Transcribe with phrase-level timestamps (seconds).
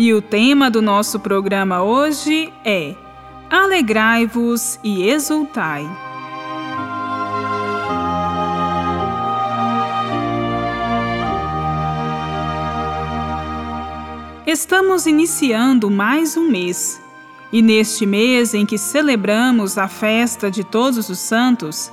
[0.00, 2.94] E o tema do nosso programa hoje é
[3.50, 5.84] Alegrai-vos e exultai.
[14.46, 17.02] Estamos iniciando mais um mês,
[17.52, 21.90] e neste mês em que celebramos a festa de Todos os Santos,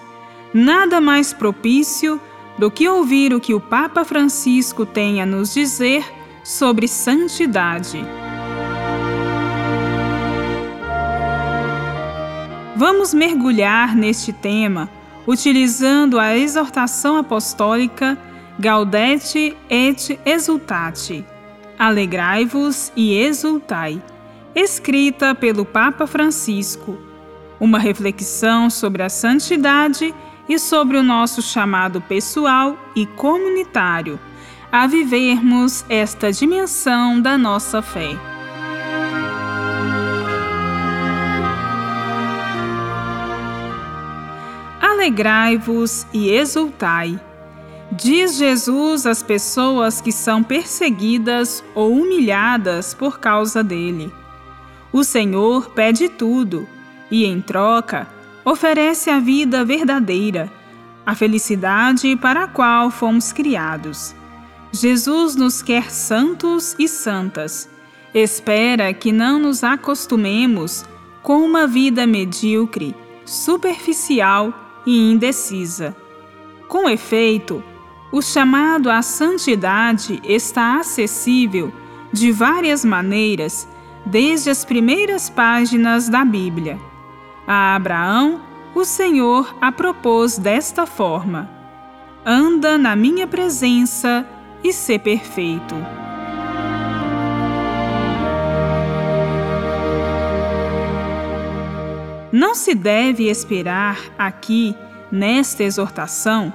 [0.54, 2.22] nada mais propício
[2.60, 6.06] do que ouvir o que o Papa Francisco tem a nos dizer
[6.46, 8.06] sobre santidade.
[12.76, 14.88] Vamos mergulhar neste tema
[15.26, 18.16] utilizando a exortação apostólica
[18.60, 21.26] Gaudete et Exultate.
[21.80, 24.00] Alegrai-vos e exultai,
[24.54, 26.96] escrita pelo Papa Francisco.
[27.60, 30.14] Uma reflexão sobre a santidade
[30.48, 34.20] e sobre o nosso chamado pessoal e comunitário
[34.78, 38.10] a vivermos esta dimensão da nossa fé.
[44.82, 47.18] Alegrai-vos e exultai.
[47.90, 54.14] Diz Jesus às pessoas que são perseguidas ou humilhadas por causa dele.
[54.92, 56.68] O Senhor pede tudo
[57.10, 58.10] e, em troca,
[58.44, 60.52] oferece a vida verdadeira,
[61.06, 64.14] a felicidade para a qual fomos criados.
[64.76, 67.70] Jesus nos quer santos e santas.
[68.14, 70.84] Espera que não nos acostumemos
[71.24, 72.94] com uma vida medíocre,
[73.26, 74.54] superficial
[74.86, 75.96] e indecisa.
[76.68, 77.64] Com efeito,
[78.12, 81.72] o chamado à santidade está acessível
[82.12, 83.66] de várias maneiras
[84.06, 86.78] desde as primeiras páginas da Bíblia.
[87.48, 88.42] A Abraão,
[88.76, 91.50] o Senhor a propôs desta forma:
[92.26, 94.28] Anda na minha presença
[94.66, 95.76] e ser perfeito.
[102.32, 104.76] Não se deve esperar aqui,
[105.12, 106.52] nesta exortação,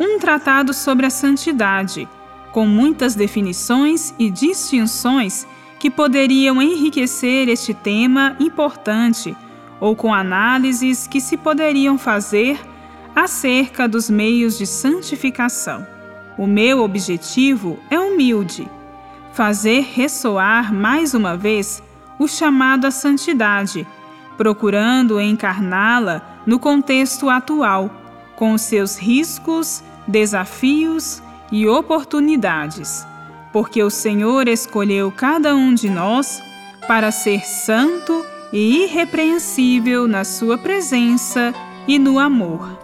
[0.00, 2.08] um tratado sobre a santidade,
[2.50, 5.46] com muitas definições e distinções
[5.78, 9.36] que poderiam enriquecer este tema importante
[9.78, 12.58] ou com análises que se poderiam fazer
[13.14, 15.91] acerca dos meios de santificação.
[16.38, 18.68] O meu objetivo é humilde:
[19.32, 21.82] fazer ressoar mais uma vez
[22.18, 23.86] o chamado à santidade,
[24.36, 27.90] procurando encarná-la no contexto atual,
[28.36, 33.06] com seus riscos, desafios e oportunidades,
[33.52, 36.42] porque o Senhor escolheu cada um de nós
[36.88, 41.54] para ser santo e irrepreensível na Sua presença
[41.86, 42.78] e no amor.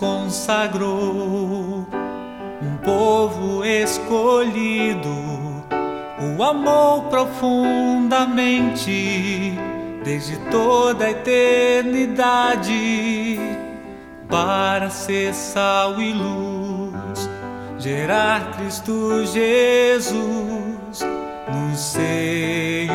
[0.00, 1.86] Consagrou
[2.62, 5.14] um povo escolhido,
[6.38, 9.52] o amor profundamente
[10.02, 12.72] desde toda a eternidade
[14.26, 17.28] para ser sal e luz,
[17.78, 21.00] gerar Cristo Jesus
[21.46, 22.88] no seio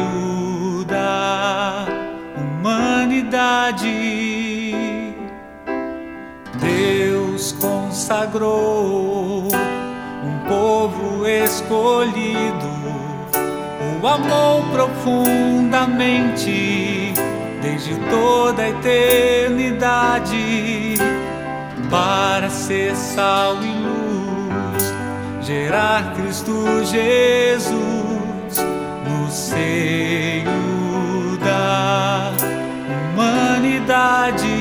[0.87, 1.85] da
[2.35, 4.04] humanidade.
[8.05, 9.47] Consagrou
[10.23, 12.69] um povo escolhido,
[13.99, 17.15] o amor profundamente
[17.63, 20.93] desde toda a eternidade
[21.89, 24.93] para ser sal e luz,
[25.41, 28.59] gerar Cristo Jesus
[29.09, 30.45] no seio
[31.43, 32.31] da
[33.15, 34.54] humanidade.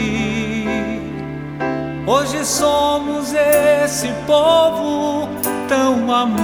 [2.07, 5.27] Hoje somos esse povo
[5.67, 6.35] tão amado.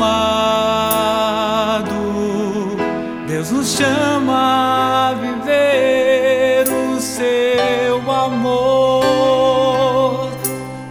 [3.28, 9.10] Deus nos chama a viver o seu amor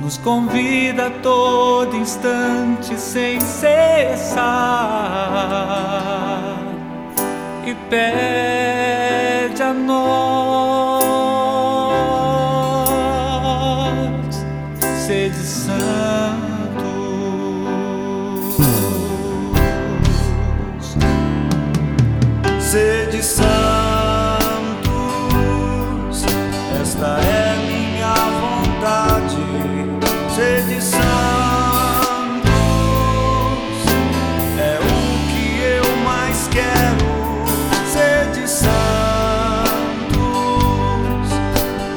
[0.10, 4.40] nos convida a todo instante sem cessar
[7.66, 8.59] e pede
[27.00, 29.38] esta é minha vontade,
[30.36, 31.00] sede santos,
[34.58, 34.84] é o
[35.32, 37.08] que eu mais quero,
[37.88, 38.70] sede santos,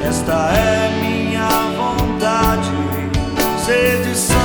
[0.06, 2.70] esta é minha vontade,
[3.66, 4.41] sede santos,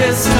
[0.00, 0.39] Você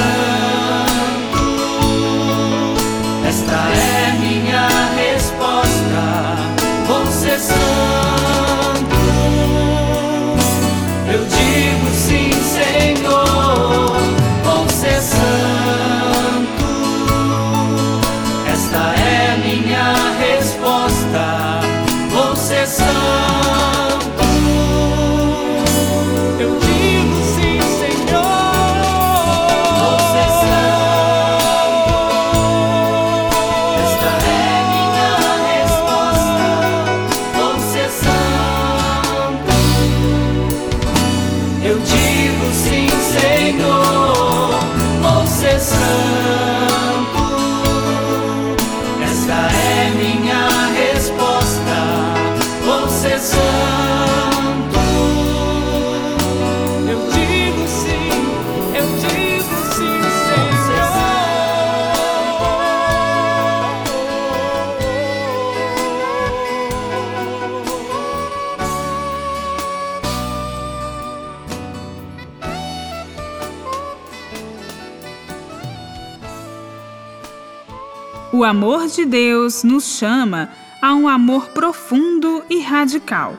[78.32, 83.34] O amor de Deus nos chama a um amor profundo e radical.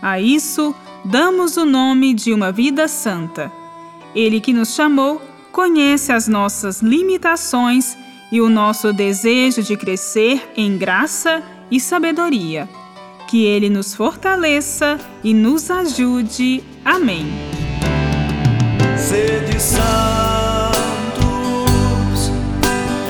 [0.00, 0.74] A isso
[1.04, 3.52] damos o nome de uma vida santa.
[4.14, 5.20] Ele que nos chamou
[5.52, 7.96] conhece as nossas limitações
[8.32, 12.66] e o nosso desejo de crescer em graça e sabedoria.
[13.28, 16.64] Que Ele nos fortaleça e nos ajude.
[16.82, 17.26] Amém.
[18.96, 19.82] Sede santos,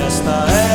[0.04, 0.71] esta é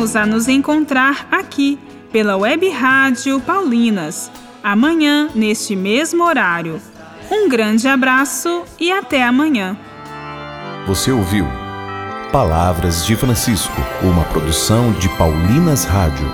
[0.00, 1.78] Voltaremos a nos encontrar aqui
[2.10, 4.30] pela Web Rádio Paulinas,
[4.64, 6.80] amanhã, neste mesmo horário.
[7.30, 9.76] Um grande abraço e até amanhã.
[10.86, 11.46] Você ouviu
[12.32, 16.26] Palavras de Francisco, uma produção de Paulinas Rádio.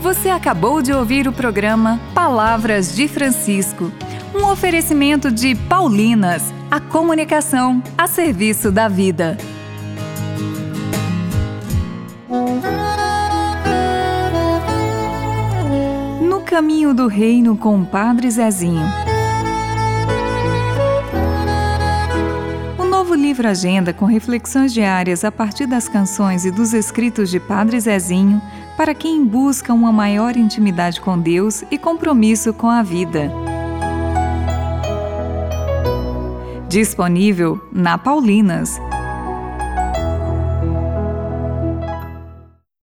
[0.00, 3.92] Você acabou de ouvir o programa Palavras de Francisco,
[4.34, 9.36] um oferecimento de Paulinas, a comunicação a serviço da vida.
[16.50, 18.84] Caminho do reino com o Padre Zezinho.
[22.76, 27.38] O novo livro Agenda, com reflexões diárias a partir das canções e dos escritos de
[27.38, 28.42] Padre Zezinho,
[28.76, 33.30] para quem busca uma maior intimidade com Deus e compromisso com a vida.
[36.68, 38.76] Disponível na Paulinas